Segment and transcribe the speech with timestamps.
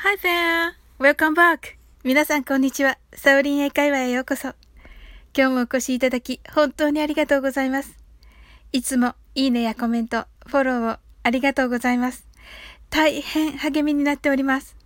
[0.00, 0.74] Hi there!
[1.00, 1.76] Welcome back!
[2.04, 2.98] 皆さんこんにちは。
[3.14, 4.50] サオリン英会話へようこそ。
[5.36, 7.98] 今日もお越しいただき、本当にありがとうございます。
[8.70, 12.28] いつもいいねやコメント、フォローをありがとうございます。
[12.90, 14.76] 大変励みになっております。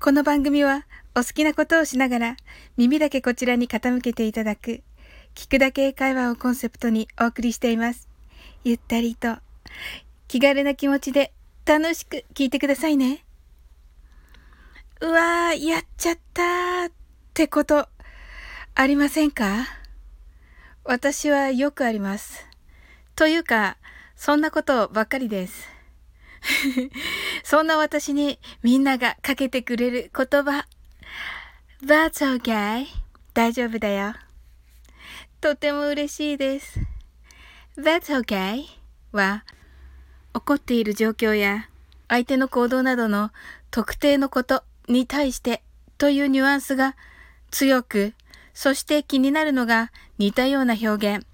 [0.00, 2.36] この番組はお好きなことをしながら
[2.78, 4.82] 耳だけこちらに傾けていただく
[5.34, 8.08] 聞くだけ会話をコンセプトにお送りしています。
[8.64, 9.36] ゆったりと
[10.26, 11.34] 気軽な気持ちで
[11.66, 13.26] 楽しく聞いてくださいね。
[15.02, 16.92] うわー、やっちゃったーっ
[17.34, 17.88] てこと
[18.76, 19.66] ありませんか？
[20.84, 22.46] 私はよくあります。
[23.16, 23.78] というか、
[24.14, 25.68] そんなことばっかりです。
[27.42, 30.68] そんな私にみんながかけてくれる言葉。
[31.84, 32.86] That's okay.
[33.34, 34.14] 大丈夫だよ。
[35.40, 36.78] とても嬉しいです。
[37.76, 38.66] That's okay
[39.10, 39.44] は
[40.32, 41.68] 起こっている状況や
[42.06, 43.32] 相手の行動などの
[43.72, 45.62] 特定のことに対して
[45.98, 46.96] というニュアンスが
[47.50, 48.14] 強く、
[48.54, 51.26] そして気になるのが似たような表現。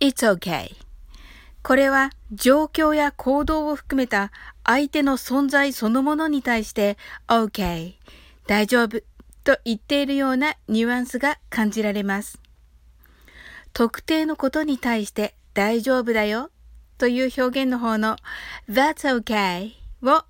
[0.00, 0.76] It's okay.
[1.62, 4.32] これは状況や行動を含めた
[4.64, 6.96] 相手の存在そのものに対して
[7.28, 7.94] OK
[8.48, 9.00] 大丈夫
[9.44, 12.40] と言っているようなニュアンスが感じられます。
[13.72, 16.50] 特定のことに対して大丈夫だよ
[16.98, 18.16] という表現の方の
[18.68, 19.72] That's okay
[20.02, 20.24] を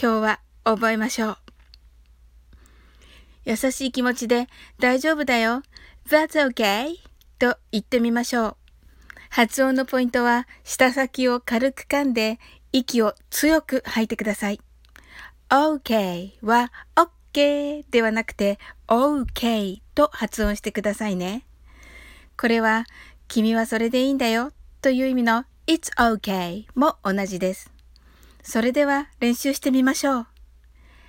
[0.00, 1.47] 今日は覚えましょう。
[3.48, 4.46] 優しい気持ちで
[4.78, 5.62] 大丈夫だよ。
[6.06, 6.96] That's okay
[7.38, 8.56] と言ってみましょう。
[9.30, 12.38] 発音のポイントは舌先を軽く噛んで
[12.72, 14.60] 息を強く吐いてください。
[15.48, 21.46] OK は OK ではなくて OK と発音してくださいね。
[22.36, 22.84] これは
[23.28, 27.72] 君はそれでいいんだよという意味の It's OK も同じです。
[28.42, 30.26] それでは練習してみましょう。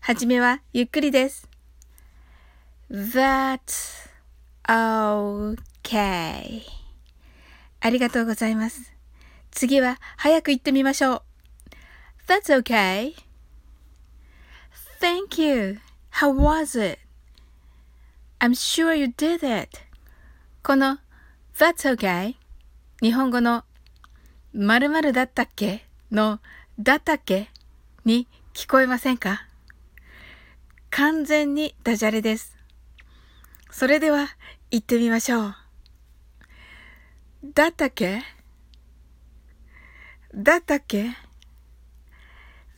[0.00, 1.51] はじめはゆっくりです。
[2.92, 4.06] That's
[4.68, 6.60] okay.
[7.80, 8.92] ありがとうございます。
[9.50, 11.22] 次は早く言ってみましょう。
[12.28, 13.14] That's okay.
[15.00, 15.78] Thank you.
[16.10, 16.98] How was it?
[18.40, 19.70] I'm sure you did it.
[20.62, 20.98] この
[21.56, 22.36] That's okay
[23.00, 23.64] 日本語の
[24.52, 26.40] 〇〇だったっけの
[26.78, 27.48] だったっけ
[28.04, 29.46] に聞こえませんか
[30.90, 32.61] 完全にダジャレです。
[33.72, 34.28] それでは
[34.70, 35.54] 行ってみましょう。
[37.54, 38.22] だったけ？
[40.34, 41.10] だったけ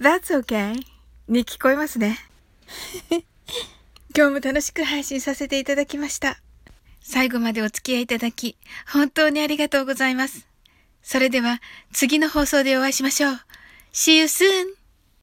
[0.01, 0.81] ?That's okay
[1.29, 2.17] に聞こえますね。
[4.17, 6.41] 今日も楽しく配信させていただきました。
[7.03, 8.57] 最後までお付き合いいただき、
[8.87, 10.47] 本当にありがとうございます。
[11.03, 11.61] それでは
[11.93, 13.41] 次の放送でお会いしましょう。
[13.93, 14.84] See you soon!